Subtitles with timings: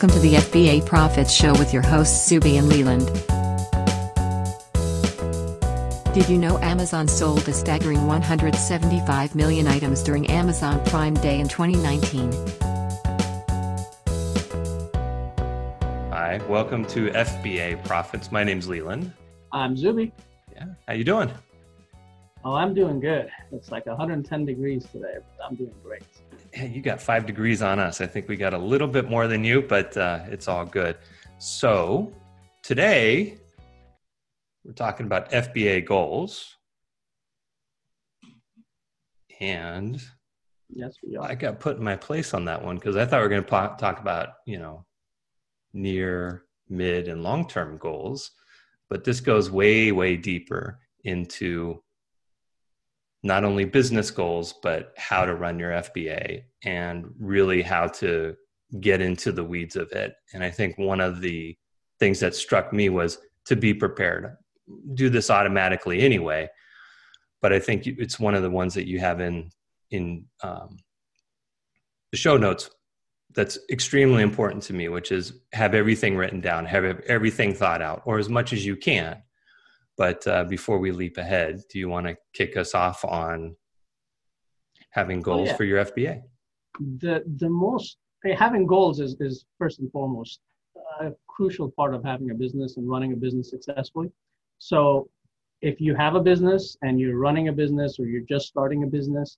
[0.00, 3.06] Welcome to the FBA Profits Show with your hosts Zuby and Leland.
[6.14, 11.48] Did you know Amazon sold a staggering 175 million items during Amazon Prime Day in
[11.48, 12.30] 2019?
[16.12, 18.30] Hi, welcome to FBA Profits.
[18.30, 19.12] My name's Leland.
[19.50, 20.12] I'm Zuby.
[20.52, 21.28] Yeah, how you doing?
[22.44, 23.28] Oh, I'm doing good.
[23.50, 26.04] It's like 110 degrees today, but I'm doing great.
[26.56, 28.00] You got five degrees on us.
[28.00, 30.96] I think we got a little bit more than you, but uh, it's all good.
[31.38, 32.12] So
[32.62, 33.38] today
[34.64, 36.56] we're talking about FBA goals,
[39.40, 40.00] and
[40.68, 41.30] yes, we are.
[41.30, 43.44] I got put in my place on that one because I thought we were going
[43.44, 44.84] to talk about you know
[45.72, 48.30] near, mid, and long term goals,
[48.88, 51.82] but this goes way, way deeper into
[53.22, 58.36] not only business goals, but how to run your FBA and really how to
[58.80, 60.14] get into the weeds of it.
[60.34, 61.56] And I think one of the
[61.98, 64.36] things that struck me was to be prepared.
[64.94, 66.48] Do this automatically anyway,
[67.40, 69.50] but I think it's one of the ones that you have in
[69.90, 70.76] in um,
[72.12, 72.68] the show notes
[73.34, 78.02] that's extremely important to me, which is have everything written down, have everything thought out,
[78.04, 79.22] or as much as you can
[79.98, 83.56] but uh, before we leap ahead, do you want to kick us off on
[84.90, 85.56] having oh, goals oh, yeah.
[85.56, 86.22] for your FBA?
[87.00, 87.98] The the most
[88.36, 90.40] having goals is is first and foremost
[91.00, 94.10] a crucial part of having a business and running a business successfully.
[94.58, 95.08] So
[95.60, 98.86] if you have a business and you're running a business or you're just starting a
[98.86, 99.36] business,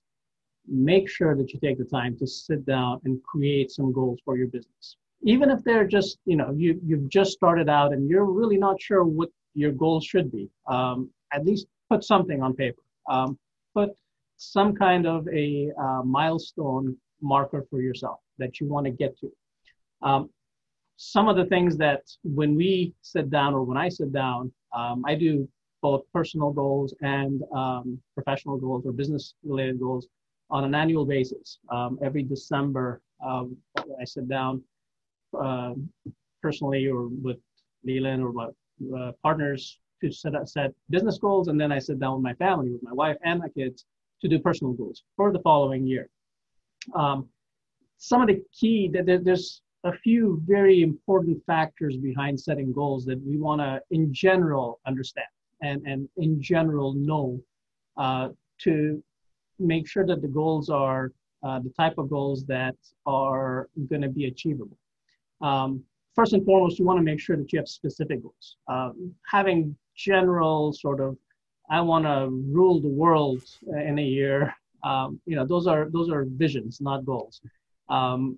[0.67, 4.37] make sure that you take the time to sit down and create some goals for
[4.37, 4.97] your business.
[5.23, 8.81] Even if they're just, you know, you, you've just started out and you're really not
[8.81, 10.49] sure what your goals should be.
[10.67, 12.81] Um, at least put something on paper.
[13.09, 13.37] Um,
[13.73, 13.91] put
[14.37, 19.31] some kind of a uh, milestone marker for yourself that you want to get to.
[20.01, 20.29] Um,
[20.97, 25.03] some of the things that when we sit down or when I sit down, um,
[25.05, 25.47] I do
[25.81, 30.07] both personal goals and um, professional goals or business related goals
[30.49, 31.59] on an annual basis.
[31.71, 34.63] Um, every December, I sit down
[35.39, 35.73] uh,
[36.41, 37.37] personally or with
[37.83, 38.55] Leland or with
[38.97, 42.33] uh, partners to set, up, set business goals, and then I sit down with my
[42.35, 43.85] family, with my wife and my kids,
[44.21, 46.09] to do personal goals for the following year.
[46.95, 47.27] Um,
[47.97, 53.21] some of the key that there's a few very important factors behind setting goals that
[53.23, 55.27] we want to, in general, understand
[55.61, 57.41] and and in general know
[57.97, 59.03] uh, to
[59.59, 61.11] make sure that the goals are
[61.43, 62.75] uh, the type of goals that
[63.05, 64.77] are going to be achievable.
[65.41, 65.83] Um,
[66.15, 68.57] first and foremost, you want to make sure that you have specific goals.
[68.67, 71.17] Um, having general sort of,
[71.69, 74.53] I want to rule the world in a year.
[74.83, 77.41] Um, you know, those are those are visions, not goals.
[77.89, 78.37] Um,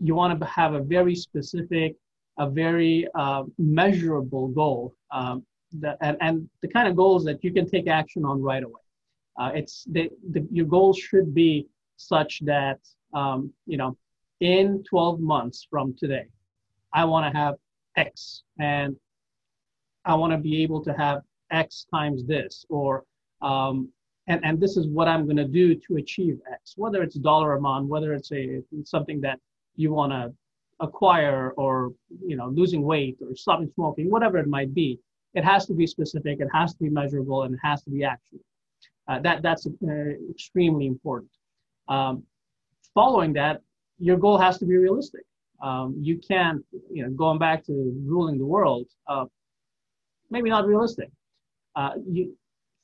[0.00, 1.96] you want to have a very specific,
[2.38, 5.44] a very uh, measurable goal, um,
[5.80, 8.80] that, and, and the kind of goals that you can take action on right away.
[9.38, 12.80] Uh, it's the, the, your goals should be such that
[13.14, 13.96] um, you know
[14.40, 16.26] in 12 months from today
[16.92, 17.54] I want to have
[17.96, 18.96] X and
[20.04, 23.04] I want to be able to have X times this, or
[23.40, 23.88] um,
[24.26, 26.74] and and this is what I'm going to do to achieve X.
[26.76, 29.38] Whether it's dollar amount, whether it's a something that
[29.76, 30.32] you want to
[30.80, 31.92] acquire, or
[32.26, 34.98] you know losing weight, or stopping smoking, whatever it might be,
[35.34, 38.02] it has to be specific, it has to be measurable, and it has to be
[38.04, 38.44] actionable.
[39.08, 39.92] Uh, that that's uh,
[40.30, 41.30] extremely important.
[41.88, 42.24] Um,
[42.94, 43.60] following that,
[43.98, 45.22] your goal has to be realistic
[45.62, 47.72] um, you can't, you know, going back to
[48.04, 49.24] ruling the world, uh,
[50.30, 51.08] maybe not realistic.
[51.76, 52.36] Uh, you,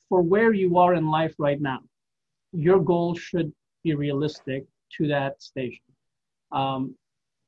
[0.07, 1.79] for where you are in life right now,
[2.53, 3.51] your goal should
[3.83, 4.65] be realistic
[4.97, 5.83] to that station.
[6.51, 6.95] Um,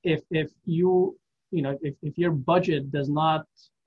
[0.03, 1.17] if if you
[1.51, 3.45] you know if, if your budget does not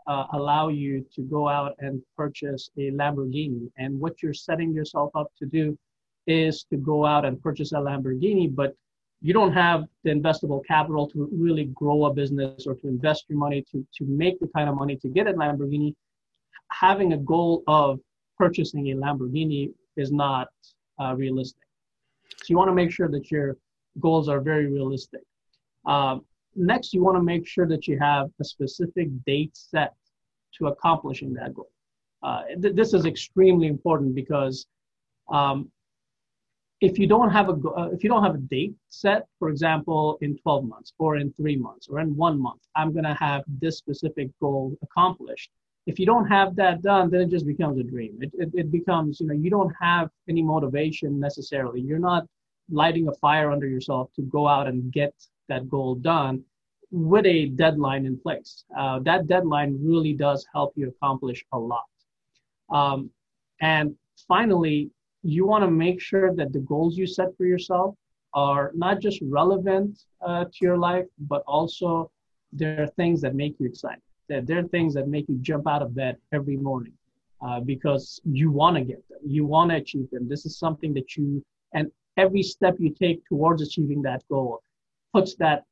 [0.09, 5.11] uh, allow you to go out and purchase a Lamborghini, and what you're setting yourself
[5.15, 5.79] up to do
[6.27, 8.75] is to go out and purchase a Lamborghini, but
[9.25, 13.39] you don't have the investable capital to really grow a business or to invest your
[13.39, 15.95] money to, to make the kind of money to get a Lamborghini,
[16.71, 17.99] having a goal of
[18.37, 20.49] purchasing a Lamborghini is not
[21.01, 21.63] uh, realistic.
[22.37, 23.57] So you want to make sure that your
[23.99, 25.23] goals are very realistic.
[25.87, 26.19] Uh,
[26.55, 29.95] next, you want to make sure that you have a specific date set
[30.59, 31.71] to accomplishing that goal.
[32.23, 34.67] Uh, th- this is extremely important because
[35.33, 35.71] um,
[36.89, 40.19] if you don't have a uh, if you don't have a date set for example
[40.21, 43.43] in 12 months or in 3 months or in 1 month i'm going to have
[43.63, 45.51] this specific goal accomplished
[45.87, 48.69] if you don't have that done then it just becomes a dream it, it, it
[48.79, 52.25] becomes you know you don't have any motivation necessarily you're not
[52.71, 55.15] lighting a fire under yourself to go out and get
[55.49, 56.43] that goal done
[56.91, 58.65] with a deadline in place.
[58.77, 61.85] Uh, that deadline really does help you accomplish a lot.
[62.71, 63.11] Um,
[63.61, 63.97] and
[64.29, 64.91] finally,
[65.25, 67.95] you want to make sure that the goals you set for yourself
[68.35, 72.11] are not just relevant uh, to your life, but also
[72.53, 74.03] there are things that make you excited.
[74.29, 76.93] They're, they're things that make you jump out of bed every morning
[77.45, 79.19] uh, because you want to get them.
[79.27, 80.29] You want to achieve them.
[80.29, 81.43] This is something that you,
[81.73, 84.63] and every step you take towards achieving that goal
[85.13, 85.65] puts that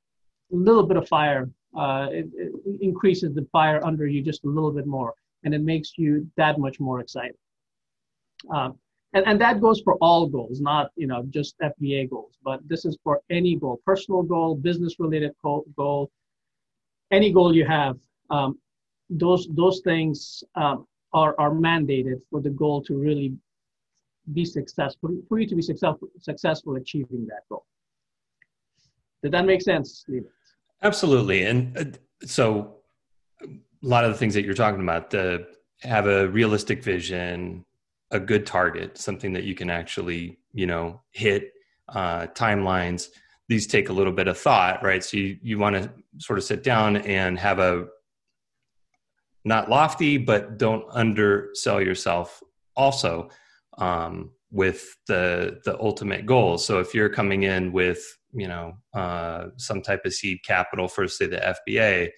[0.50, 4.72] little bit of fire, uh, it, it increases the fire under you just a little
[4.72, 5.14] bit more,
[5.44, 7.36] and it makes you that much more excited.
[8.50, 8.78] Um,
[9.14, 12.84] and, and that goes for all goals, not you know just FBA goals, but this
[12.84, 16.10] is for any goal, personal goal, business related goal,
[17.10, 17.96] any goal you have.
[18.30, 18.58] Um,
[19.10, 23.34] those those things um, are are mandated for the goal to really
[24.32, 27.66] be successful for you to be successful successful achieving that goal.
[29.22, 30.24] Did that make sense, Steve?
[30.82, 31.44] Absolutely.
[31.44, 31.84] And uh,
[32.26, 32.76] so
[33.42, 33.46] a
[33.82, 35.46] lot of the things that you're talking about, the
[35.82, 37.64] have a realistic vision,
[38.12, 41.52] a good target, something that you can actually, you know, hit,
[41.88, 43.08] uh, timelines.
[43.48, 45.02] These take a little bit of thought, right?
[45.02, 47.86] So you, you want to sort of sit down and have a
[49.44, 52.40] not lofty, but don't undersell yourself
[52.76, 53.30] also
[53.78, 56.58] um, with the the ultimate goal.
[56.58, 61.08] So if you're coming in with you know uh, some type of seed capital for
[61.08, 62.10] say the FBA,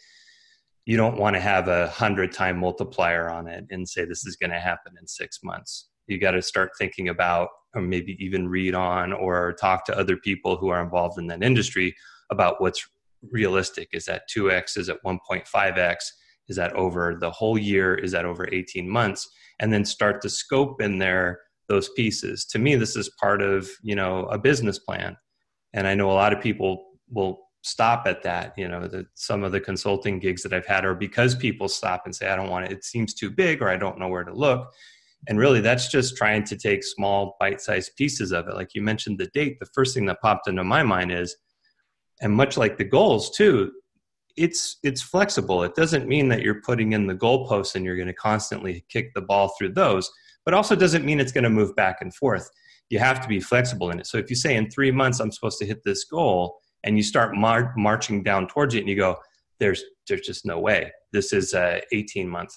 [0.87, 4.37] you don't want to have a hundred time multiplier on it and say this is
[4.37, 5.89] going to happen in six months.
[6.07, 10.17] You got to start thinking about, or maybe even read on or talk to other
[10.17, 11.95] people who are involved in that industry
[12.31, 12.87] about what's
[13.31, 13.89] realistic.
[13.93, 14.77] Is that 2x?
[14.77, 15.97] Is it 1.5x?
[16.49, 17.95] Is that over the whole year?
[17.95, 19.29] Is that over 18 months?
[19.61, 22.45] And then start to scope in there those pieces.
[22.47, 25.17] To me, this is part of, you know, a business plan
[25.75, 29.43] and i know a lot of people will stop at that you know that some
[29.43, 32.51] of the consulting gigs that i've had are because people stop and say i don't
[32.51, 32.73] want it.
[32.73, 34.71] It seems too big or i don't know where to look.
[35.27, 38.55] And really that's just trying to take small bite-sized pieces of it.
[38.55, 41.35] Like you mentioned the date the first thing that popped into my mind is
[42.21, 43.73] and much like the goals too
[44.37, 45.63] it's it's flexible.
[45.63, 49.15] It doesn't mean that you're putting in the goalposts and you're going to constantly kick
[49.15, 50.11] the ball through those
[50.45, 52.51] but also doesn't mean it's going to move back and forth.
[52.91, 54.07] You have to be flexible in it.
[54.07, 57.03] So if you say in three months I'm supposed to hit this goal, and you
[57.03, 59.17] start mar- marching down towards it, and you go,
[59.59, 60.93] "There's there's just no way.
[61.13, 62.55] This is a 18 month."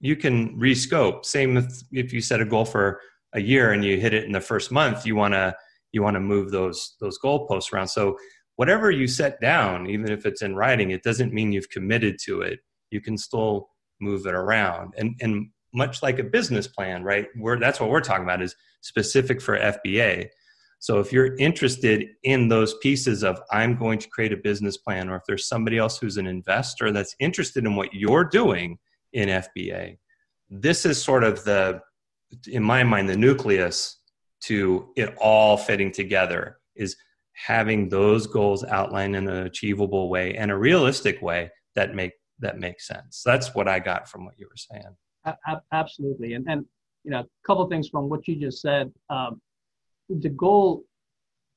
[0.00, 1.24] You can rescope.
[1.24, 3.00] Same if, if you set a goal for
[3.34, 5.54] a year and you hit it in the first month, you want to
[5.92, 7.88] you want to move those those goalposts around.
[7.88, 8.16] So
[8.56, 12.42] whatever you set down, even if it's in writing, it doesn't mean you've committed to
[12.42, 12.60] it.
[12.90, 13.68] You can still
[14.00, 14.94] move it around.
[14.96, 17.26] And and much like a business plan, right?
[17.36, 20.28] Where that's what we're talking about is specific for FBA.
[20.84, 25.08] So if you're interested in those pieces of I'm going to create a business plan,
[25.08, 28.76] or if there's somebody else who's an investor that's interested in what you're doing
[29.14, 29.96] in FBA,
[30.50, 31.80] this is sort of the,
[32.48, 33.96] in my mind, the nucleus
[34.42, 36.96] to it all fitting together is
[37.32, 42.58] having those goals outlined in an achievable way and a realistic way that make that
[42.58, 43.22] makes sense.
[43.24, 45.34] That's what I got from what you were saying.
[45.72, 46.66] Absolutely, and and
[47.04, 48.92] you know, a couple things from what you just said.
[49.08, 49.40] Um,
[50.08, 50.84] the goal,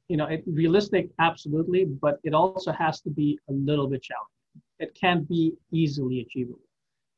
[0.07, 4.27] you know, it, realistic, absolutely, but it also has to be a little bit challenging.
[4.79, 6.59] It can't be easily achievable.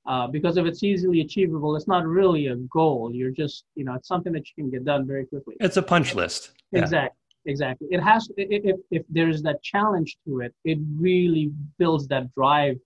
[0.08, 3.12] Uh, because if it's easily achievable, it's not really a goal.
[3.14, 5.56] You're just, you know, it's something that you can get done very quickly.
[5.60, 6.52] It's a punch list.
[6.72, 6.82] Yeah.
[6.82, 7.16] Exactly.
[7.46, 7.88] Exactly.
[7.92, 12.78] It has, if, if there's that challenge to it, it really builds that drive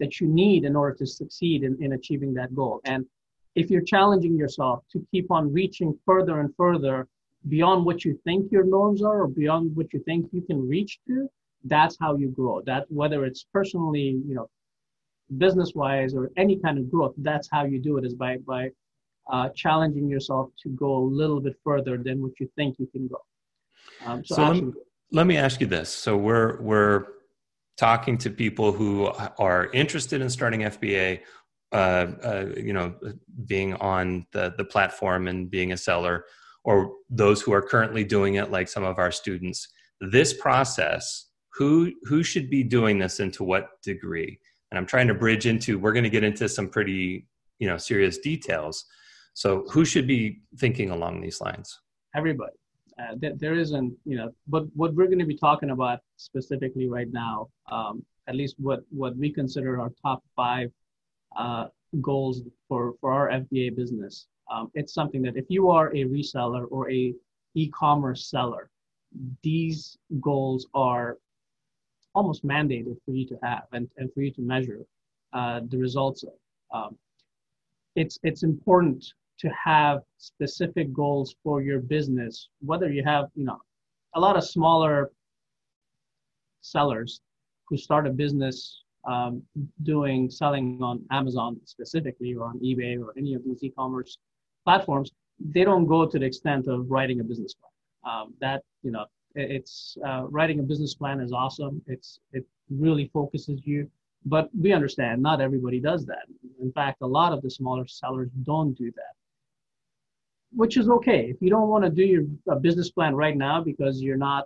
[0.00, 2.80] that you need in order to succeed in, in achieving that goal.
[2.84, 3.04] And
[3.54, 7.08] if you're challenging yourself to keep on reaching further and further
[7.48, 10.98] beyond what you think your norms are or beyond what you think you can reach
[11.06, 11.28] to,
[11.64, 12.62] that's how you grow.
[12.62, 14.48] That whether it's personally, you know,
[15.38, 18.70] business wise or any kind of growth, that's how you do it is by by
[19.30, 23.08] uh, challenging yourself to go a little bit further than what you think you can
[23.08, 23.18] go.
[24.04, 24.72] Um, so, so let, me,
[25.10, 27.06] let me ask you this: so we're we're
[27.76, 31.20] talking to people who are interested in starting FBA
[31.72, 32.94] uh, uh, you know,
[33.46, 36.24] being on the the platform and being a seller,
[36.66, 39.68] or those who are currently doing it, like some of our students.
[40.00, 44.38] This process, who who should be doing this and to what degree?
[44.70, 45.78] And I'm trying to bridge into.
[45.78, 47.26] We're going to get into some pretty
[47.60, 48.84] you know serious details.
[49.32, 51.78] So who should be thinking along these lines?
[52.14, 52.56] Everybody.
[52.98, 57.12] Uh, there isn't, you know, but what we're going to be talking about specifically right
[57.12, 60.70] now, um, at least what what we consider our top five
[61.36, 61.66] uh,
[62.00, 64.26] goals for, for our FBA business.
[64.50, 67.14] Um, it's something that if you are a reseller or a
[67.54, 68.70] e-commerce seller,
[69.42, 71.18] these goals are
[72.14, 74.80] almost mandated for you to have and, and for you to measure
[75.32, 76.32] uh, the results of.
[76.72, 76.96] Um,
[77.94, 79.04] it's it's important
[79.38, 83.60] to have specific goals for your business, whether you have you know
[84.14, 85.10] a lot of smaller
[86.62, 87.20] sellers
[87.68, 89.42] who start a business um,
[89.82, 94.18] doing selling on Amazon specifically or on eBay or any of these e-commerce
[94.66, 95.10] platforms,
[95.54, 97.72] they don't go to the extent of writing a business plan.
[98.10, 99.04] Um, that you know,
[99.34, 101.82] it's uh, writing a business plan is awesome.
[101.86, 103.90] It's it really focuses you,
[104.24, 106.24] but we understand not everybody does that.
[106.60, 109.14] In fact, a lot of the smaller sellers don't do that,
[110.52, 111.20] which is okay.
[111.32, 112.24] If you don't want to do your
[112.60, 114.44] business plan right now because you're not,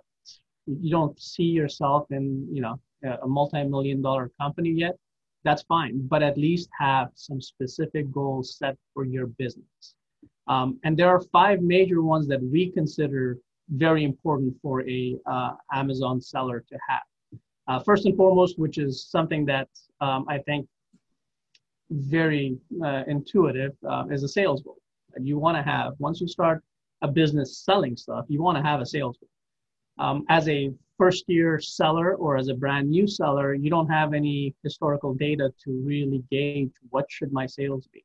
[0.65, 2.79] you don't see yourself in you know
[3.23, 4.95] a multi-million dollar company yet,
[5.43, 6.07] that's fine.
[6.07, 9.95] But at least have some specific goals set for your business.
[10.47, 13.37] Um, and there are five major ones that we consider
[13.69, 17.39] very important for a uh, Amazon seller to have.
[17.67, 19.69] Uh, first and foremost, which is something that
[20.01, 20.67] um, I think
[21.89, 24.77] very uh, intuitive, uh, is a sales goal.
[25.19, 26.63] You want to have once you start
[27.01, 29.29] a business selling stuff, you want to have a sales goal.
[30.05, 34.13] Um, as a first year seller or as a brand new seller, you don't have
[34.13, 38.03] any historical data to really gauge what should my sales be.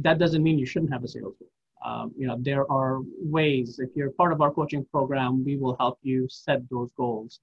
[0.00, 1.48] That doesn't mean you shouldn't have a sales goal.
[1.84, 3.78] Um, you know, there are ways.
[3.78, 7.40] If you're part of our coaching program, we will help you set those goals.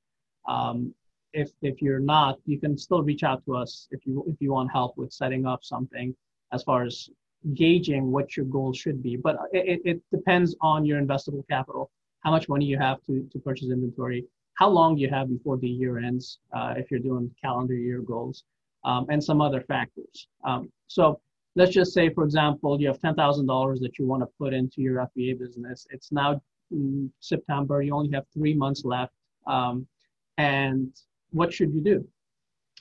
[0.48, 0.94] Um,
[1.34, 4.54] if if you're not, you can still reach out to us if you if you
[4.54, 6.16] want help with setting up something
[6.52, 7.10] as far as
[7.54, 9.16] gauging what your goals should be.
[9.16, 11.92] But it, it depends on your investable capital,
[12.22, 14.26] how much money you have to to purchase inventory,
[14.56, 18.44] how long you have before the year ends, uh, if you're doing calendar year goals,
[18.84, 20.28] um, and some other factors.
[20.44, 21.22] Um, so
[21.60, 25.06] let's just say, for example, you have $10,000 that you want to put into your
[25.08, 25.86] FBA business.
[25.90, 26.42] It's now
[27.20, 27.82] September.
[27.82, 29.12] You only have three months left.
[29.46, 29.86] Um,
[30.38, 30.90] and
[31.32, 32.08] what should you do?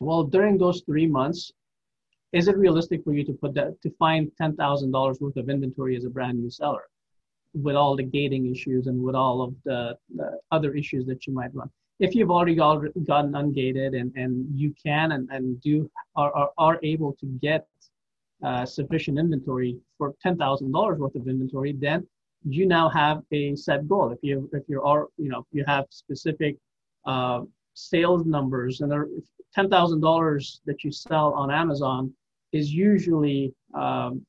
[0.01, 1.51] Well, during those three months,
[2.33, 6.05] is it realistic for you to put that to find $10,000 worth of inventory as
[6.05, 6.85] a brand new seller
[7.55, 11.33] with all the gating issues and with all of the, the other issues that you
[11.33, 11.69] might run?
[11.99, 16.51] If you've already got, gotten ungated and, and you can and, and do are, are,
[16.59, 17.67] are able to get
[18.43, 22.07] uh, sufficient inventory for $10,000 worth of inventory, then
[22.45, 24.13] you now have a set goal.
[24.13, 26.57] If you if you are you know you have specific
[27.05, 27.43] uh,
[27.75, 29.09] sales numbers and there
[29.55, 32.13] ten thousand dollars that you sell on Amazon
[32.53, 34.25] is usually um,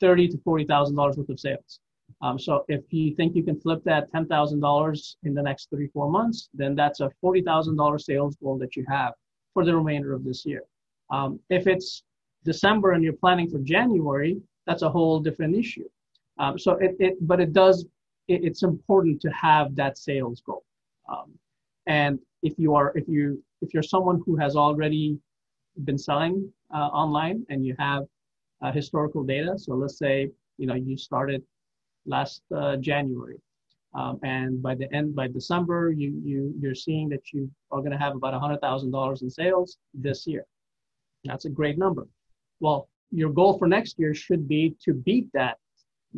[0.00, 1.80] thirty to forty thousand dollars worth of sales.
[2.20, 5.70] Um, so if you think you can flip that ten thousand dollars in the next
[5.70, 9.12] three four months, then that's a forty thousand dollar sales goal that you have
[9.54, 10.62] for the remainder of this year.
[11.10, 12.04] Um, if it's
[12.44, 15.88] December and you're planning for January, that's a whole different issue.
[16.38, 17.84] Um, so it, it, but it does,
[18.28, 20.64] it, it's important to have that sales goal.
[21.08, 21.32] Um,
[21.86, 25.18] and if you are, if you, if you're someone who has already
[25.84, 28.04] been selling uh, online and you have
[28.62, 31.42] uh, historical data, so let's say you know you started
[32.06, 33.40] last uh, January,
[33.94, 37.90] um, and by the end by December you you you're seeing that you are going
[37.92, 40.44] to have about a hundred thousand dollars in sales this year.
[41.24, 42.06] That's a great number.
[42.62, 45.58] Well, your goal for next year should be to beat that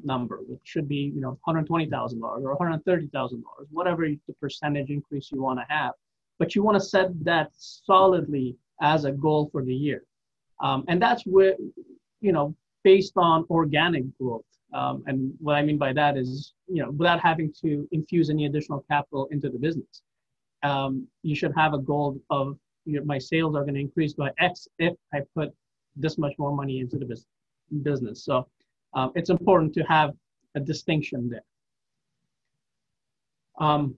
[0.02, 0.40] number.
[0.46, 5.64] which should be, you know, $120,000 or $130,000, whatever the percentage increase you want to
[5.68, 5.92] have.
[6.38, 10.04] But you want to set that solidly as a goal for the year.
[10.60, 11.54] Um, and that's where,
[12.20, 14.44] you know, based on organic growth.
[14.74, 18.44] Um, and what I mean by that is, you know, without having to infuse any
[18.46, 20.02] additional capital into the business.
[20.62, 24.12] Um, you should have a goal of you know, my sales are going to increase
[24.12, 25.54] by X if I put
[25.96, 27.16] this much more money into the
[27.82, 28.24] business.
[28.24, 28.46] So
[28.94, 30.14] um, it's important to have
[30.54, 31.44] a distinction there.
[33.58, 33.96] Um,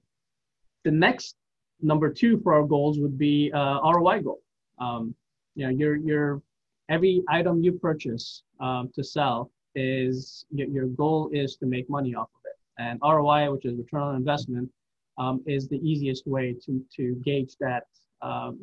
[0.84, 1.36] the next
[1.80, 4.42] number two for our goals would be uh, ROI goal.
[4.78, 5.14] Um,
[5.54, 6.42] you know, your your
[6.88, 12.14] every item you purchase um, to sell is your, your goal is to make money
[12.14, 14.70] off of it, and ROI, which is return on investment,
[15.18, 17.84] um, is the easiest way to to gauge that
[18.22, 18.58] um,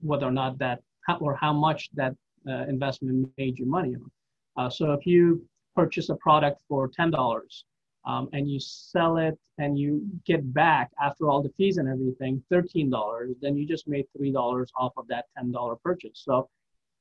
[0.00, 2.14] whether or not that how, or how much that
[2.48, 4.10] uh, investment made you money on.
[4.56, 5.42] Uh, so if you
[5.74, 7.64] purchase a product for ten dollars
[8.04, 12.42] um, and you sell it and you get back after all the fees and everything
[12.50, 16.22] thirteen dollars, then you just made three dollars off of that ten dollar purchase.
[16.24, 16.48] So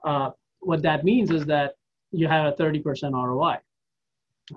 [0.06, 1.74] uh, what that means is that
[2.12, 3.58] you have a thirty percent ROI.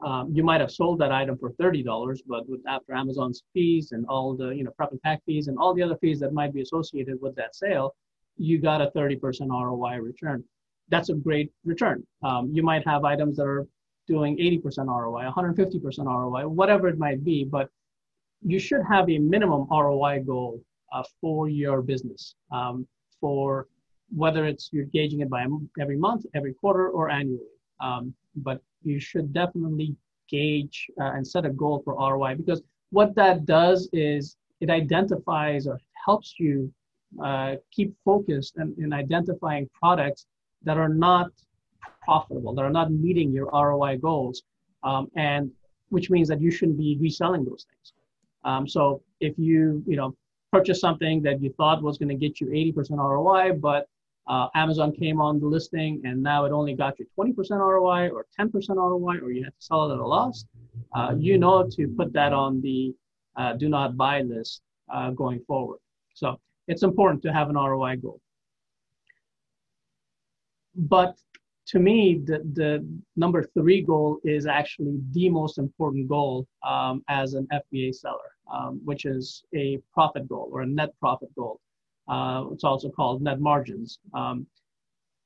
[0.04, 3.92] Um, you might have sold that item for thirty dollars, but with after Amazon's fees
[3.92, 6.32] and all the you know prep and pack fees and all the other fees that
[6.32, 7.94] might be associated with that sale,
[8.40, 9.20] you got a 30%
[9.50, 10.42] ROI return.
[10.88, 12.02] That's a great return.
[12.22, 13.66] Um, you might have items that are
[14.08, 17.68] doing 80% ROI, 150% ROI, whatever it might be, but
[18.42, 22.86] you should have a minimum ROI goal uh, for your business, um,
[23.20, 23.68] for
[24.08, 25.46] whether it's you're gauging it by
[25.78, 27.52] every month, every quarter, or annually.
[27.80, 29.94] Um, but you should definitely
[30.30, 35.66] gauge uh, and set a goal for ROI because what that does is it identifies
[35.66, 36.72] or helps you
[37.22, 40.26] uh, keep focused in, in identifying products
[40.62, 41.30] that are not
[42.02, 44.42] profitable, that are not meeting your ROI goals,
[44.82, 45.50] um, and
[45.88, 47.92] which means that you shouldn't be reselling those things.
[48.44, 50.14] Um, so if you you know
[50.52, 53.88] purchase something that you thought was going to get you 80% ROI, but
[54.26, 58.26] uh, Amazon came on the listing and now it only got you 20% ROI or
[58.38, 60.44] 10% ROI, or you have to sell it at a loss,
[60.94, 62.94] uh, you know to put that on the
[63.36, 64.62] uh, do not buy list
[64.92, 65.78] uh, going forward.
[66.14, 66.40] So
[66.70, 68.20] it's important to have an ROI goal.
[70.76, 71.16] But
[71.66, 72.86] to me, the, the
[73.16, 78.80] number three goal is actually the most important goal um, as an FBA seller, um,
[78.84, 81.60] which is a profit goal or a net profit goal.
[82.08, 83.98] Uh, it's also called net margins.
[84.14, 84.46] Um,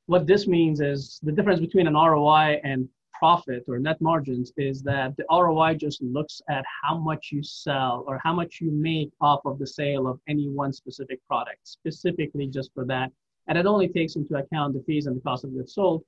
[0.07, 2.89] what this means is the difference between an ROI and
[3.25, 8.05] profit or net margins is that the ROI just looks at how much you sell
[8.07, 12.47] or how much you make off of the sale of any one specific product, specifically
[12.47, 13.11] just for that.
[13.47, 16.05] And it only takes into account the fees and the cost of goods sold.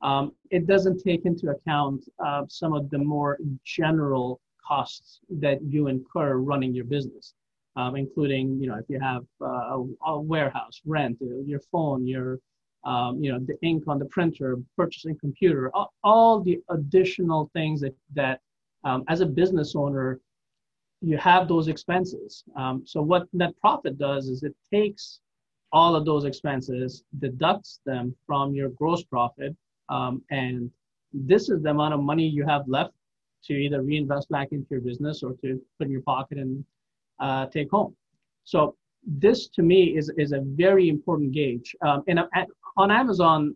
[0.00, 5.88] Um, it doesn't take into account uh, some of the more general costs that you
[5.88, 7.34] incur running your business,
[7.74, 12.38] um, including, you know, if you have uh, a, a, warehouse, rent, your phone, your,
[12.84, 17.80] um, you know, the ink on the printer, purchasing computer, all, all the additional things
[17.80, 18.40] that, that
[18.84, 20.20] um, as a business owner,
[21.02, 22.44] you have those expenses.
[22.56, 25.20] Um, so what net profit does is it takes
[25.72, 29.54] all of those expenses, deducts them from your gross profit,
[29.88, 30.70] um, and
[31.12, 32.92] this is the amount of money you have left
[33.44, 36.64] to either reinvest back into your business or to put in your pocket and
[37.20, 37.94] uh, take home.
[38.44, 41.74] So this to me is, is a very important gauge.
[41.82, 42.48] Um, and at,
[42.80, 43.54] on Amazon,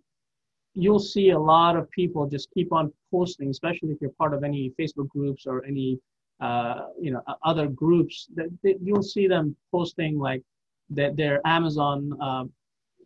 [0.74, 4.44] you'll see a lot of people just keep on posting, especially if you're part of
[4.44, 5.98] any Facebook groups or any
[6.40, 8.28] uh, you know other groups.
[8.34, 10.42] That, that, you'll see them posting like
[10.90, 12.44] that their Amazon uh,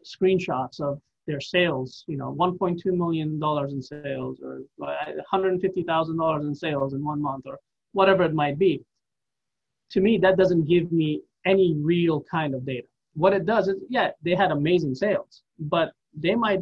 [0.04, 6.44] screenshots of their sales, you know, 1.2 million dollars in sales or 150 thousand dollars
[6.46, 7.58] in sales in one month or
[7.92, 8.82] whatever it might be.
[9.90, 12.88] To me, that doesn't give me any real kind of data.
[13.14, 16.60] What it does is, yeah, they had amazing sales, but they might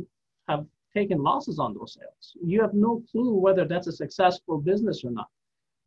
[0.48, 2.36] have taken losses on those sales.
[2.42, 5.28] You have no clue whether that's a successful business or not,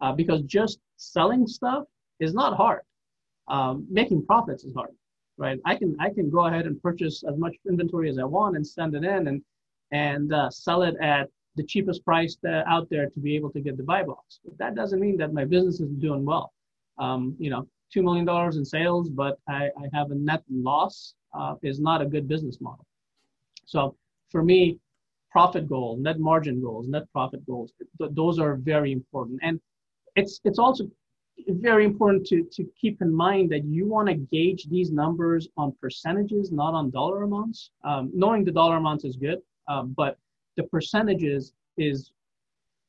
[0.02, 1.86] uh, because just selling stuff
[2.20, 2.82] is not hard.
[3.48, 4.92] Um, making profits is hard
[5.40, 5.58] right?
[5.66, 8.68] I can I can go ahead and purchase as much inventory as I want and
[8.68, 9.42] send it in and
[9.92, 13.76] and uh, sell it at the cheapest price out there to be able to get
[13.76, 14.40] the buy box.
[14.46, 16.54] But that doesn't mean that my business is doing well.
[17.00, 21.16] Um, you know, two million dollars in sales, but I, I have a net loss
[21.34, 22.86] uh, is not a good business model.
[23.70, 23.96] So
[24.30, 24.80] for me,
[25.30, 29.40] profit goal, net margin goals, net profit goals, th- those are very important.
[29.44, 29.62] And
[30.16, 30.90] it's it's also
[31.48, 35.72] very important to, to keep in mind that you want to gauge these numbers on
[35.80, 37.70] percentages, not on dollar amounts.
[37.84, 40.18] Um, knowing the dollar amounts is good, um, but
[40.58, 42.12] the percentages is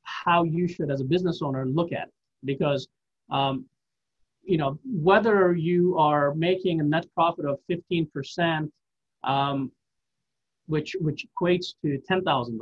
[0.03, 2.15] how you should, as a business owner, look at it.
[2.45, 2.89] Because,
[3.31, 3.67] um,
[4.43, 8.71] you know, whether you are making a net profit of 15%,
[9.25, 9.71] um,
[10.71, 12.61] which, which equates to $10,000,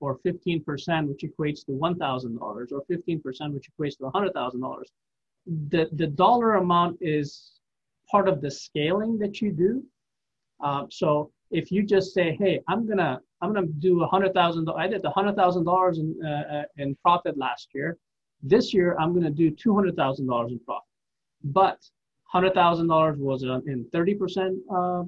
[0.00, 4.82] or 15%, which equates to $1,000, or 15%, which equates to $100,000,
[5.70, 7.52] the, the dollar amount is
[8.10, 9.84] part of the scaling that you do.
[10.62, 14.68] Uh, so if you just say, hey, I'm gonna I'm gonna do a hundred thousand.
[14.76, 17.98] I did a hundred thousand dollars in uh, uh, in profit last year.
[18.42, 20.88] This year I'm gonna do two hundred thousand dollars in profit.
[21.44, 21.78] But
[22.24, 25.02] hundred thousand dollars was uh, in thirty percent uh,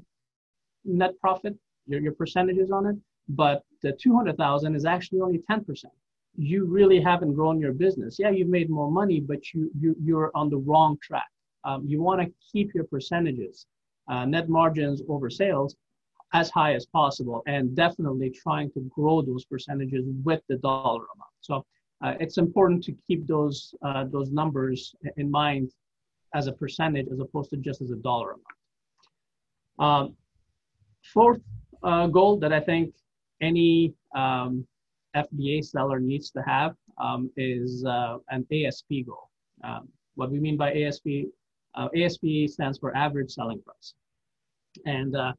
[0.85, 1.55] net profit.
[1.87, 2.97] Your your percentages on it.
[3.29, 5.95] But the two hundred thousand is actually only ten percent
[6.37, 8.17] you really haven't grown your business.
[8.19, 11.29] Yeah, you've made more money, but you, you you're on the wrong track.
[11.65, 13.67] Um, you want to keep your percentages,
[14.09, 15.77] uh, net margins over sales,
[16.33, 21.35] as high as possible, and definitely trying to grow those percentages with the dollar amount.
[21.41, 21.65] So
[22.03, 25.71] uh, it's important to keep those uh, those numbers in mind
[26.35, 28.59] as a percentage as opposed to just as a dollar amount.
[29.79, 30.17] Um,
[31.05, 31.41] fourth
[31.85, 32.95] uh, goal that I think
[33.41, 34.67] any um,
[35.15, 39.31] FBA seller needs to have um, is uh, an ASP goal.
[39.63, 41.07] Um, what we mean by ASP,
[41.75, 43.95] uh, ASP stands for average selling price.
[44.87, 45.33] And uh,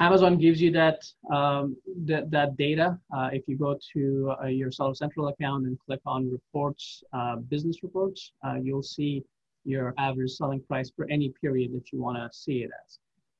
[0.00, 1.00] Amazon gives you that,
[1.32, 2.98] um, that, that data.
[3.14, 7.02] Uh, if you go to uh, your Seller Central account and click on reports,
[7.48, 9.22] business reports, you'll see
[9.64, 12.98] your average selling price for any period that you want to see it as.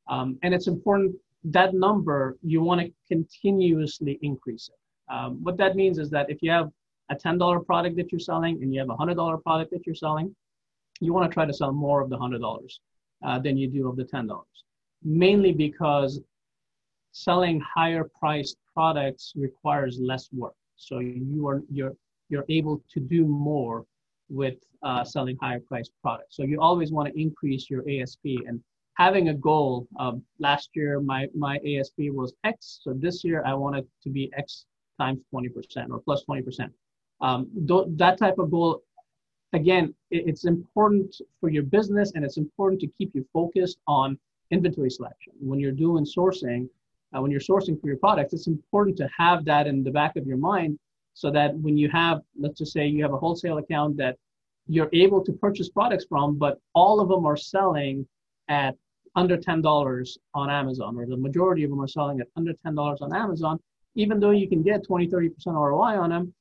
[0.09, 5.13] Um, and it's important that number, you want to continuously increase it.
[5.13, 6.71] Um, what that means is that if you have
[7.11, 10.35] a $10 product that you're selling and you have a $100 product that you're selling,
[11.01, 12.79] you want to try to sell more of the $100
[13.25, 14.29] uh, than you do of the $10.
[15.03, 16.21] Mainly because
[17.13, 20.55] selling higher priced products requires less work.
[20.77, 21.95] So you are you're
[22.29, 23.85] you're able to do more
[24.29, 26.37] with uh, selling higher priced products.
[26.37, 28.61] So you always want to increase your ASP and
[28.95, 29.87] having a goal.
[29.99, 34.11] Um, last year, my my ASP was X, so this year I want it to
[34.11, 34.67] be X
[34.99, 36.71] times 20% or plus 20%.
[37.21, 38.83] Um, th- that type of goal,
[39.53, 44.19] again, it, it's important for your business and it's important to keep you focused on
[44.51, 45.33] inventory selection.
[45.41, 46.69] When you're doing sourcing,
[47.15, 50.17] uh, when you're sourcing for your products, it's important to have that in the back
[50.17, 50.79] of your mind
[51.15, 54.17] so that when you have, let's just say you have a wholesale account that
[54.67, 58.07] you're able to purchase products from, but all of them are selling
[58.49, 58.75] at
[59.17, 63.15] under $10 on Amazon, or the majority of them are selling at under $10 on
[63.15, 63.59] Amazon,
[63.95, 66.35] even though you can get 20, 30% ROI on them,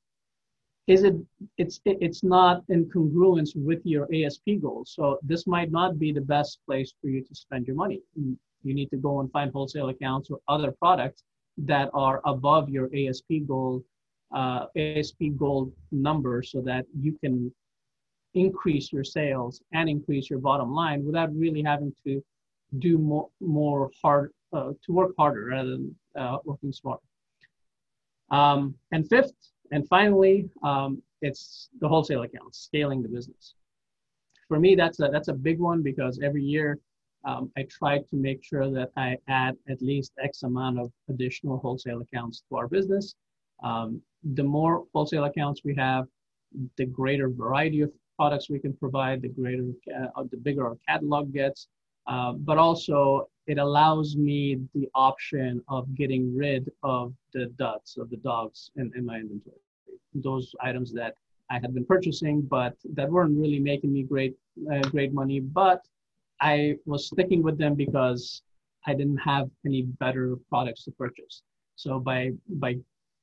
[0.87, 1.15] is it
[1.57, 4.93] it's it's not in congruence with your ASP goals.
[4.93, 8.01] So this might not be the best place for you to spend your money.
[8.15, 11.23] You need to go and find wholesale accounts or other products
[11.57, 13.83] that are above your ASP goal
[14.35, 17.53] uh, ASP goal number so that you can
[18.33, 22.21] increase your sales and increase your bottom line without really having to
[22.79, 27.03] do more more hard uh, to work harder rather than uh, working smarter.
[28.31, 29.33] Um, and fifth,
[29.71, 33.55] and finally, um, it's the wholesale accounts, scaling the business.
[34.47, 36.79] For me, that's a that's a big one because every year
[37.25, 41.57] um, I try to make sure that I add at least X amount of additional
[41.57, 43.15] wholesale accounts to our business.
[43.63, 44.01] Um,
[44.33, 46.05] the more wholesale accounts we have,
[46.77, 51.33] the greater variety of products we can provide, the greater, uh, the bigger our catalog
[51.33, 51.67] gets,
[52.07, 58.09] uh, but also it allows me the option of getting rid of the duds of
[58.09, 59.57] the dogs in, in my inventory.
[60.13, 61.15] Those items that
[61.49, 64.35] I had been purchasing, but that weren't really making me great,
[64.71, 65.39] uh, great money.
[65.39, 65.81] But
[66.39, 68.43] I was sticking with them because
[68.85, 71.41] I didn't have any better products to purchase.
[71.75, 72.77] So by by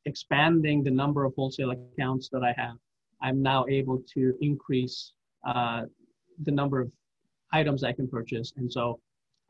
[0.06, 2.76] expanding the number of wholesale accounts that I have,
[3.22, 5.12] I'm now able to increase
[5.46, 5.82] uh,
[6.42, 6.90] the number of
[7.52, 8.52] items I can purchase.
[8.56, 9.00] And so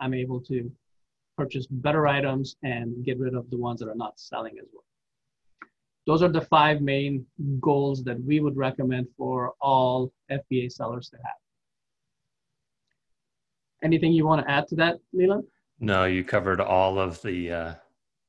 [0.01, 0.71] I'm able to
[1.37, 4.85] purchase better items and get rid of the ones that are not selling as well.
[6.07, 7.25] Those are the five main
[7.61, 11.37] goals that we would recommend for all FBA sellers to have.
[13.83, 15.45] Anything you want to add to that, Leland?
[15.79, 17.75] No, you covered all of the uh,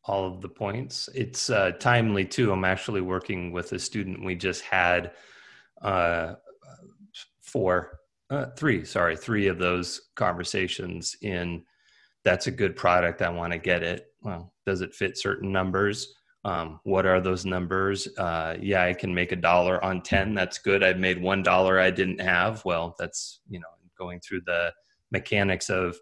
[0.05, 1.09] all of the points.
[1.13, 2.51] It's uh, timely too.
[2.51, 5.11] I'm actually working with a student we just had
[5.81, 6.35] uh,
[7.41, 7.99] for
[8.31, 11.63] uh, three, sorry, three of those conversations in
[12.23, 13.21] that's a good product.
[13.21, 14.07] I want to get it.
[14.21, 16.13] Well, does it fit certain numbers?
[16.45, 18.07] Um, what are those numbers?
[18.17, 20.33] Uh, yeah, I can make a dollar on 10.
[20.33, 20.83] That's good.
[20.83, 22.63] I've made one dollar I didn't have.
[22.63, 23.67] Well, that's, you know,
[23.97, 24.71] going through the
[25.11, 25.97] mechanics of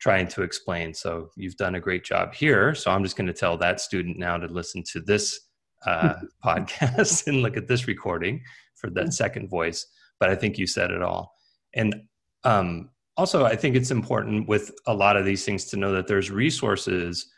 [0.00, 0.94] trying to explain.
[0.94, 2.74] So you've done a great job here.
[2.74, 5.38] So I'm just going to tell that student now to listen to this
[5.86, 8.42] uh, podcast and look at this recording
[8.74, 9.86] for that second voice.
[10.18, 11.33] But I think you said it all.
[11.74, 12.02] And
[12.44, 16.06] um, also, I think it's important with a lot of these things to know that
[16.06, 17.30] there's resources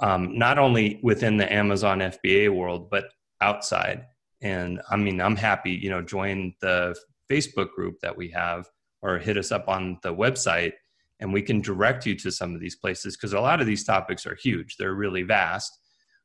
[0.00, 3.06] um, not only within the Amazon FBA world, but
[3.40, 4.06] outside.
[4.40, 6.94] And I mean, I'm happy, you know, join the
[7.30, 8.68] Facebook group that we have
[9.02, 10.72] or hit us up on the website
[11.20, 13.84] and we can direct you to some of these places because a lot of these
[13.84, 14.76] topics are huge.
[14.76, 15.76] They're really vast.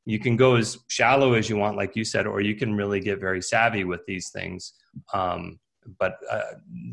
[0.06, 3.00] You can go as shallow as you want, like you said, or you can really
[3.00, 4.74] get very savvy with these things.
[5.14, 5.60] Um,
[6.00, 6.42] but uh,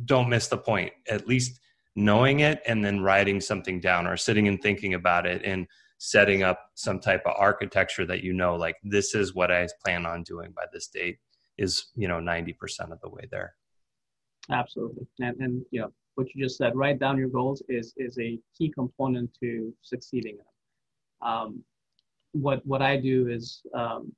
[0.05, 0.93] don't miss the point.
[1.09, 1.61] At least
[1.97, 5.67] knowing it and then writing something down or sitting and thinking about it and
[5.99, 10.07] setting up some type of architecture that you know like this is what i plan
[10.07, 11.19] on doing by this date
[11.59, 12.55] is you know 90%
[12.91, 13.55] of the way there.
[14.51, 15.07] Absolutely.
[15.21, 18.39] And, and you know what you just said write down your goals is is a
[18.57, 20.37] key component to succeeding
[21.23, 21.63] um,
[22.33, 24.13] what what i do is um,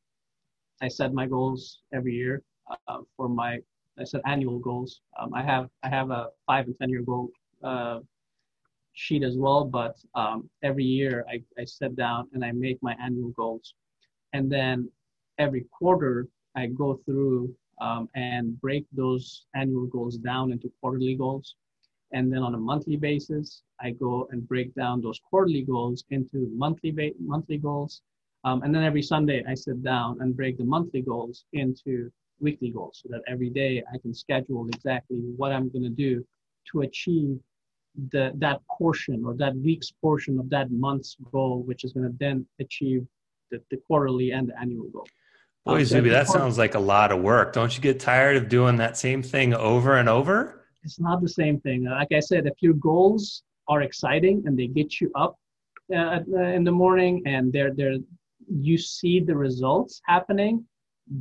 [0.80, 2.42] i set my goals every year
[2.88, 3.58] uh, for my
[3.98, 5.00] I set annual goals.
[5.18, 7.30] Um, I have I have a five and ten year goal
[7.62, 8.00] uh,
[8.94, 12.94] sheet as well, but um, every year I, I sit down and I make my
[13.02, 13.74] annual goals,
[14.32, 14.90] and then
[15.38, 21.56] every quarter I go through um, and break those annual goals down into quarterly goals,
[22.12, 26.50] and then on a monthly basis I go and break down those quarterly goals into
[26.54, 28.02] monthly ba- monthly goals,
[28.44, 32.10] um, and then every Sunday I sit down and break the monthly goals into
[32.42, 36.26] weekly goals so that every day I can schedule exactly what I'm going to do
[36.72, 37.38] to achieve
[38.10, 42.16] the that portion or that week's portion of that month's goal, which is going to
[42.18, 43.06] then achieve
[43.50, 45.06] the, the quarterly and the annual goal.
[45.64, 47.52] Boy, um, Zuby, that sounds like a lot of work.
[47.52, 50.64] Don't you get tired of doing that same thing over and over?
[50.82, 51.84] It's not the same thing.
[51.84, 55.38] Like I said, if your goals are exciting and they get you up
[55.94, 57.98] uh, in the morning and they're they're
[58.48, 60.64] you see the results happening,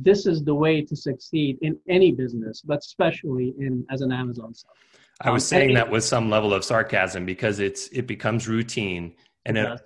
[0.00, 4.54] this is the way to succeed in any business, but especially in as an Amazon
[4.54, 4.74] seller.
[5.20, 9.14] I was um, saying that with some level of sarcasm because it's it becomes routine,
[9.44, 9.80] and it,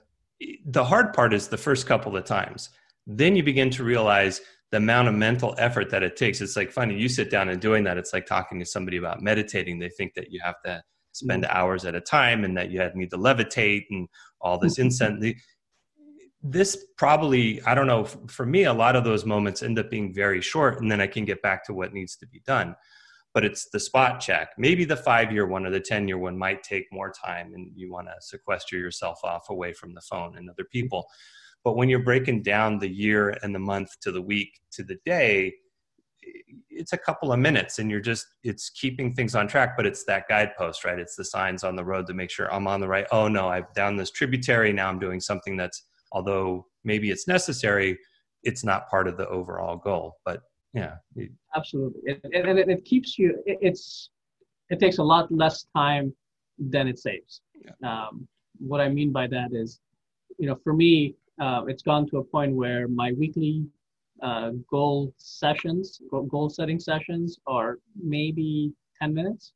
[0.67, 2.71] the hard part is the first couple of times.
[3.07, 4.41] Then you begin to realize
[4.71, 6.41] the amount of mental effort that it takes.
[6.41, 7.99] It's like funny you sit down and doing that.
[7.99, 9.79] It's like talking to somebody about meditating.
[9.79, 11.57] They think that you have to spend mm-hmm.
[11.57, 14.09] hours at a time and that you need to levitate and
[14.41, 15.25] all this incense.
[16.51, 20.13] This probably i don't know for me a lot of those moments end up being
[20.15, 22.75] very short and then i can get back to what needs to be done
[23.37, 24.53] but it's the spot check.
[24.57, 27.71] Maybe the five year one or the 10 year one might take more time and
[27.77, 31.07] you want to sequester yourself off away from the phone and other people.
[31.63, 34.97] But when you're breaking down the year and the month to the week to the
[35.05, 35.53] day,
[36.71, 40.05] it's a couple of minutes and you're just it's keeping things on track but it's
[40.05, 42.89] that guidepost right it's the signs on the road to make sure i'm on the
[42.89, 45.85] right oh no i've down this tributary now i'm doing something that's
[46.17, 47.91] although maybe it's necessary
[48.49, 50.39] it's not part of the overall goal but
[50.73, 50.95] yeah
[51.59, 54.11] absolutely it, and it, it, keeps you it, it's
[54.71, 56.07] it takes a lot less time
[56.73, 57.75] than it saves yeah.
[57.91, 58.27] um,
[58.59, 59.81] what i mean by that is
[60.39, 63.67] you know for me uh, it's gone to a point where my weekly
[64.23, 66.01] uh, goal sessions
[66.35, 67.79] goal setting sessions are
[68.17, 69.53] maybe 10 minutes.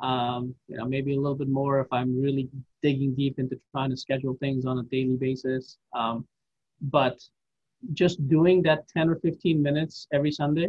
[0.00, 2.48] Um, you know maybe a little bit more if i'm really
[2.82, 6.26] digging deep into trying to schedule things on a daily basis um,
[6.80, 7.18] but
[7.92, 10.68] just doing that 10 or 15 minutes every Sunday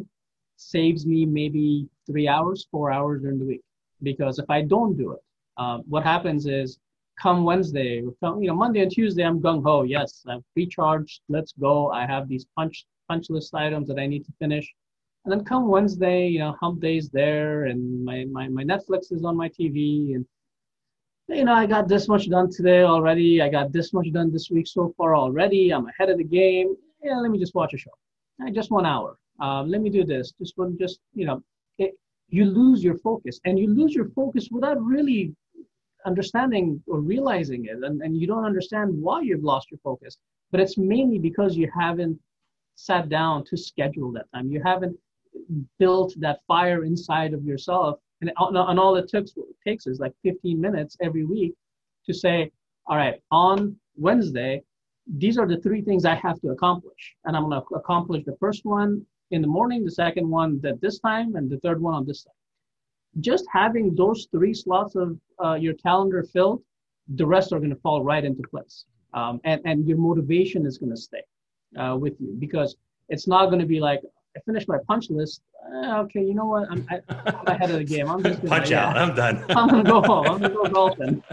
[0.57, 3.61] saves me maybe three hours, four hours during the week.
[4.03, 5.19] Because if I don't do it,
[5.57, 6.79] uh, what happens is
[7.19, 9.83] come Wednesday, you know, Monday and Tuesday, I'm gung ho.
[9.83, 11.21] Yes, I've recharged.
[11.29, 11.91] Let's go.
[11.91, 14.73] I have these punch punch list items that I need to finish.
[15.25, 19.23] And then come Wednesday, you know, hump day's there, and my, my, my Netflix is
[19.23, 20.25] on my TV, and
[21.27, 23.41] you know, I got this much done today already.
[23.41, 25.73] I got this much done this week so far already.
[25.73, 27.91] I'm ahead of the game yeah, let me just watch a show.
[28.41, 29.17] Uh, just one hour.
[29.39, 30.33] Um, let me do this.
[30.39, 31.41] Just one, just, you know,
[31.77, 31.93] it,
[32.29, 35.33] you lose your focus and you lose your focus without really
[36.05, 37.77] understanding or realizing it.
[37.83, 40.17] And, and you don't understand why you've lost your focus.
[40.51, 42.19] But it's mainly because you haven't
[42.75, 44.49] sat down to schedule that time.
[44.49, 44.97] You haven't
[45.79, 47.99] built that fire inside of yourself.
[48.21, 49.33] And, and all it takes,
[49.65, 51.53] takes is like 15 minutes every week
[52.05, 52.51] to say,
[52.87, 54.63] all right, on Wednesday,
[55.17, 57.15] these are the three things I have to accomplish.
[57.25, 60.81] And I'm going to accomplish the first one in the morning, the second one at
[60.81, 62.33] this time, and the third one on this time.
[63.19, 66.61] Just having those three slots of uh, your calendar filled,
[67.15, 68.85] the rest are going to fall right into place.
[69.13, 71.21] Um, and, and your motivation is going to stay
[71.79, 72.75] uh, with you because
[73.09, 74.01] it's not going to be like,
[74.35, 75.41] I finished my punch list.
[75.73, 76.69] Uh, okay, you know what?
[76.69, 78.09] I'm, I, am ahead of the game.
[78.09, 78.97] I'm just gonna, punch yeah, out.
[78.97, 79.45] I'm done.
[79.49, 80.25] I'm gonna go home.
[80.25, 81.23] I'm gonna go golfing.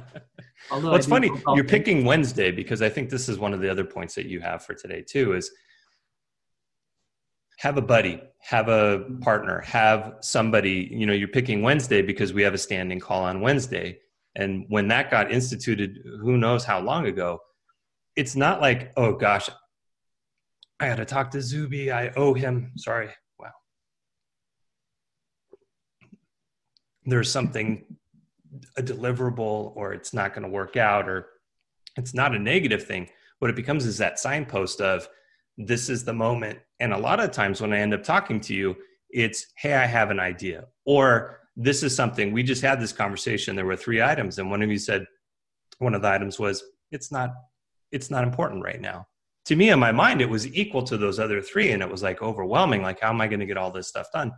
[0.70, 3.68] Although well, it's funny you're picking Wednesday because I think this is one of the
[3.68, 5.50] other points that you have for today too is
[7.58, 12.42] have a buddy, have a partner, have somebody, you know, you're picking Wednesday because we
[12.42, 13.98] have a standing call on Wednesday.
[14.34, 17.40] And when that got instituted, who knows how long ago,
[18.16, 19.48] it's not like, oh gosh,
[20.80, 21.92] I got to talk to Zuby.
[21.92, 22.72] I owe him.
[22.76, 23.10] Sorry.
[23.38, 23.52] Wow.
[27.04, 27.84] There's something
[28.76, 31.26] a deliverable or it's not going to work out or
[31.96, 33.08] it's not a negative thing
[33.38, 35.08] what it becomes is that signpost of
[35.56, 38.54] this is the moment and a lot of times when i end up talking to
[38.54, 38.76] you
[39.10, 43.56] it's hey i have an idea or this is something we just had this conversation
[43.56, 45.04] there were three items and one of you said
[45.78, 47.30] one of the items was it's not
[47.90, 49.06] it's not important right now
[49.44, 52.02] to me in my mind it was equal to those other three and it was
[52.02, 54.32] like overwhelming like how am i going to get all this stuff done?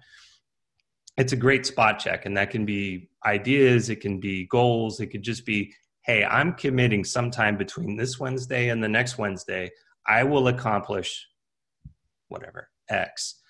[1.17, 5.09] It's a great spot check and that can be ideas it can be goals it
[5.09, 5.73] could just be
[6.05, 9.71] hey i'm committing sometime between this wednesday and the next wednesday.
[10.07, 11.27] I will accomplish
[12.29, 13.41] whatever x.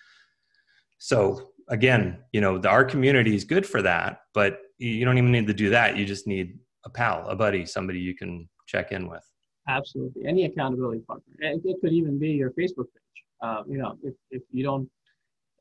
[0.98, 5.32] So again you know the, our community is good for that but you don't even
[5.32, 5.96] need to do that.
[5.96, 9.24] You just need a pal a buddy somebody you can check in with
[9.68, 10.26] absolutely.
[10.26, 11.34] Any accountability partner.
[11.38, 13.24] It could even be your facebook page.
[13.42, 14.88] Uh, you know if, if you don't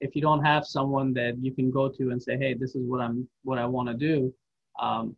[0.03, 2.85] if you don't have someone that you can go to and say, hey, this is
[2.85, 4.33] what I'm what I want to do,
[4.77, 5.15] um,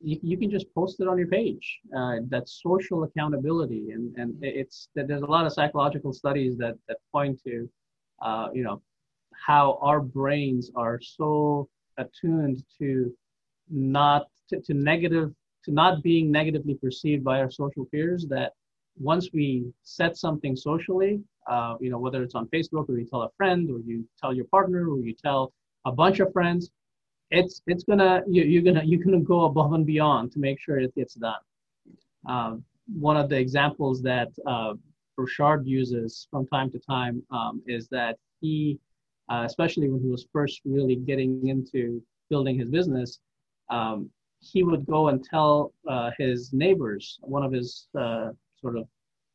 [0.00, 1.80] you, you can just post it on your page.
[1.96, 6.76] Uh, that's social accountability, and and it's that there's a lot of psychological studies that
[6.86, 7.68] that point to,
[8.22, 8.80] uh, you know,
[9.32, 13.12] how our brains are so attuned to
[13.68, 15.32] not to, to negative
[15.68, 18.52] to not being negatively perceived by our social peers that
[18.98, 23.22] once we set something socially uh, you know whether it's on facebook or you tell
[23.22, 25.52] a friend or you tell your partner or you tell
[25.84, 26.70] a bunch of friends
[27.30, 30.78] it's it's gonna you, you're gonna you're gonna go above and beyond to make sure
[30.78, 31.40] it gets done.
[32.26, 32.64] Um,
[32.98, 34.74] one of the examples that uh,
[35.64, 38.78] uses from time to time um, is that he,
[39.28, 43.18] uh, especially when he was first really getting into building his business,
[43.68, 47.18] um, he would go and tell uh, his neighbors.
[47.22, 48.88] One of his uh, sort of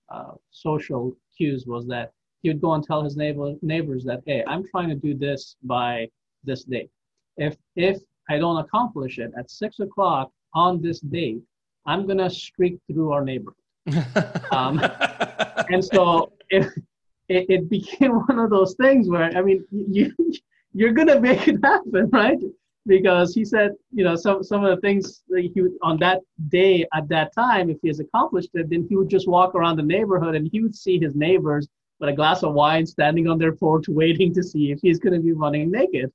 [0.10, 2.12] uh, social cues was that
[2.42, 5.56] he would go and tell his neighbor, neighbors that, "Hey, I'm trying to do this
[5.64, 6.10] by
[6.44, 6.92] this date.
[7.38, 11.42] If if I don't accomplish it at six o'clock on this date,
[11.86, 13.56] I'm gonna streak through our neighborhood."
[14.52, 14.80] um,
[15.70, 16.66] and so it,
[17.28, 20.14] it, it became one of those things where I mean you
[20.74, 22.40] you're gonna make it happen, right?
[22.86, 26.20] Because he said, you know, some some of the things that he would, on that
[26.50, 29.78] day at that time, if he has accomplished it, then he would just walk around
[29.78, 31.68] the neighborhood and he would see his neighbors
[32.00, 35.14] with a glass of wine standing on their porch waiting to see if he's going
[35.14, 36.12] to be running naked.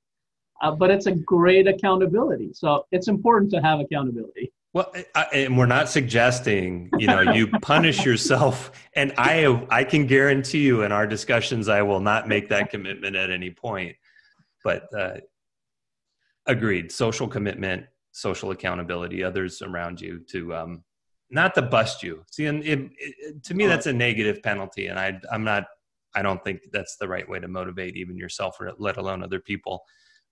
[0.61, 2.51] Uh, but it's a great accountability.
[2.53, 4.51] So it's important to have accountability.
[4.73, 10.05] Well, I, and we're not suggesting you know you punish yourself, and I I can
[10.05, 13.95] guarantee you in our discussions I will not make that commitment at any point.
[14.63, 15.17] But uh,
[16.49, 20.83] agreed, social commitment, social accountability, others around you to um,
[21.29, 22.23] not to bust you.
[22.31, 25.65] See, and it, it, to me that's a negative penalty, and I I'm not
[26.15, 29.39] I don't think that's the right way to motivate even yourself or let alone other
[29.39, 29.83] people.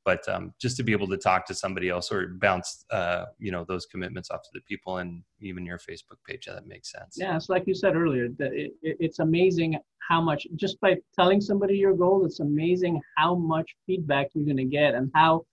[0.04, 3.52] But um, just to be able to talk to somebody else or bounce uh, you
[3.52, 7.16] know those commitments off to the people and even your facebook page that makes sense.
[7.18, 9.78] Yeah it's like you said earlier that it, it's amazing
[10.08, 14.56] how much just by telling somebody your goal it's amazing how much feedback you're going
[14.56, 15.44] to get and how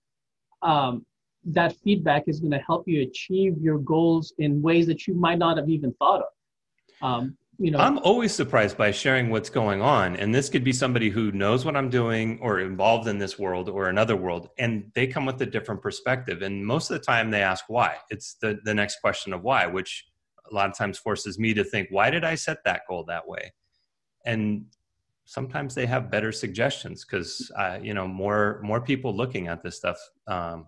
[0.64, 1.04] um,
[1.44, 5.38] that feedback is going to help you achieve your goals in ways that you might
[5.38, 7.06] not have even thought of.
[7.06, 10.72] Um, you know i'm always surprised by sharing what's going on and this could be
[10.72, 14.90] somebody who knows what i'm doing or involved in this world or another world and
[14.94, 17.96] they come with a different perspective and most of the time they ask why.
[18.10, 20.04] It's the, the next question of why which
[20.50, 23.26] a lot of times forces me to think why did i set that goal that
[23.28, 23.52] way?
[24.26, 24.66] And
[25.24, 29.76] sometimes they have better suggestions because uh, you know more more people looking at this
[29.76, 30.66] stuff um,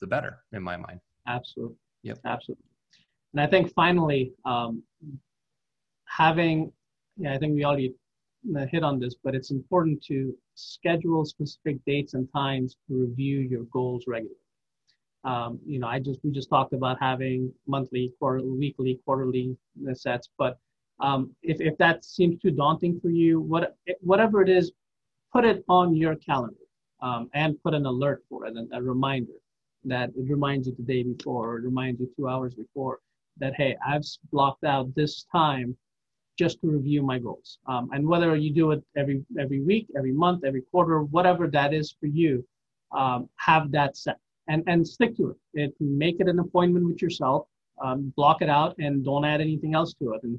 [0.00, 1.00] the better in my mind.
[1.26, 2.18] Absolutely yep.
[2.24, 2.64] absolutely.
[3.32, 4.82] And i think finally um,
[6.06, 6.72] having,
[7.16, 7.94] yeah, I think we already
[8.56, 13.40] uh, hit on this, but it's important to schedule specific dates and times to review
[13.40, 14.36] your goals regularly.
[15.24, 19.56] Um, you know, I just we just talked about having monthly, quarterly, weekly, quarterly
[19.92, 20.58] sets, but
[21.00, 24.72] um, if if that seems too daunting for you, what whatever it is,
[25.32, 26.56] put it on your calendar
[27.00, 29.32] um, and put an alert for it, a, a reminder
[29.84, 32.98] that it reminds you the day before or it reminds you two hours before
[33.38, 35.76] that hey, I've blocked out this time
[36.38, 37.58] just to review my goals.
[37.66, 41.72] Um, and whether you do it every every week, every month, every quarter, whatever that
[41.72, 42.46] is for you,
[42.92, 45.36] um, have that set and and stick to it.
[45.54, 45.74] it.
[45.80, 47.46] Make it an appointment with yourself.
[47.82, 50.22] Um, block it out and don't add anything else to it.
[50.22, 50.38] And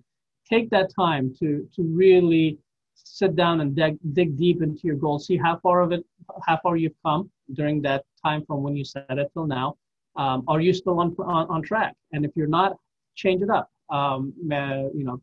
[0.50, 2.58] take that time to to really
[2.94, 5.28] sit down and dig, dig deep into your goals.
[5.28, 6.06] See how far of it,
[6.46, 9.78] how far you've come during that time from when you set it till now.
[10.16, 11.94] Um, are you still on, on, on track?
[12.12, 12.76] And if you're not,
[13.16, 13.70] change it up.
[13.90, 15.22] Um, uh, you know,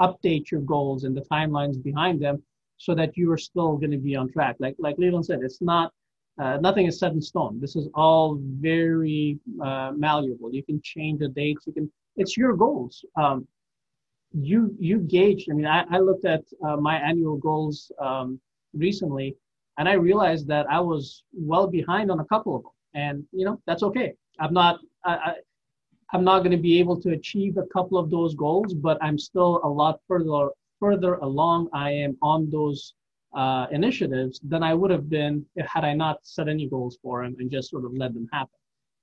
[0.00, 2.42] update your goals and the timelines behind them
[2.78, 4.56] so that you are still going to be on track.
[4.58, 5.92] Like like Leland said, it's not
[6.38, 7.58] uh, nothing is set in stone.
[7.60, 10.52] This is all very uh, malleable.
[10.52, 11.66] You can change the dates.
[11.66, 11.90] You can.
[12.16, 13.04] It's your goals.
[13.16, 13.46] Um,
[14.32, 15.46] you you gauge.
[15.50, 18.40] I mean, I, I looked at uh, my annual goals um,
[18.74, 19.36] recently,
[19.78, 22.72] and I realized that I was well behind on a couple of them.
[22.94, 24.14] And you know that's okay.
[24.38, 24.80] I'm not.
[25.04, 25.34] I,
[26.12, 29.18] I'm not going to be able to achieve a couple of those goals, but I'm
[29.18, 32.94] still a lot further further along I am on those
[33.34, 37.36] uh, initiatives than I would have been had I not set any goals for them
[37.38, 38.58] and just sort of let them happen.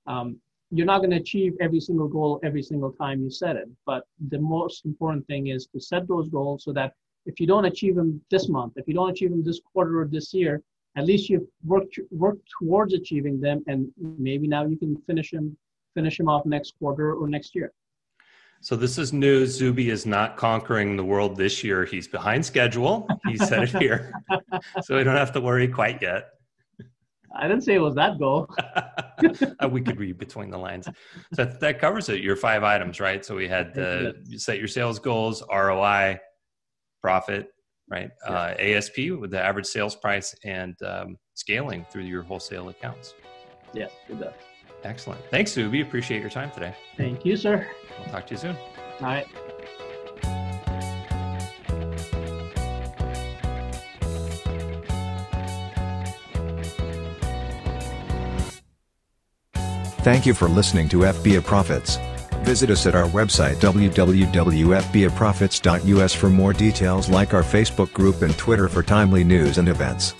[0.07, 0.37] Um,
[0.73, 4.03] you're not going to achieve every single goal every single time you set it, but
[4.29, 6.93] the most important thing is to set those goals so that
[7.25, 10.07] if you don't achieve them this month, if you don't achieve them this quarter or
[10.07, 10.61] this year,
[10.97, 15.55] at least you've worked worked towards achieving them, and maybe now you can finish them
[15.93, 17.71] finish them off next quarter or next year.
[18.61, 19.51] So this is news.
[19.55, 21.85] Zuby is not conquering the world this year.
[21.85, 23.07] He's behind schedule.
[23.27, 24.13] He said it here,
[24.83, 26.29] so we don't have to worry quite yet.
[27.35, 28.49] I didn't say it was that goal.
[29.59, 30.89] Uh, we could read between the lines.
[31.33, 32.21] So that, covers it.
[32.21, 33.23] Your five items, right?
[33.23, 36.19] So we had the set your sales goals, ROI,
[37.01, 37.47] profit,
[37.89, 38.09] right?
[38.27, 38.33] Yeah.
[38.33, 43.13] Uh, ASP with the average sales price, and um, scaling through your wholesale accounts.
[43.73, 44.33] Yes, does.
[44.83, 45.21] Excellent.
[45.29, 45.81] Thanks, Zuby.
[45.81, 46.75] Appreciate your time today.
[46.97, 47.65] Thank you, sir.
[47.99, 48.57] We'll talk to you soon.
[48.99, 49.27] All right.
[60.03, 61.97] Thank you for listening to FBA Profits.
[62.43, 68.67] Visit us at our website www.fbaprofits.us for more details like our Facebook group and Twitter
[68.67, 70.13] for timely news and events.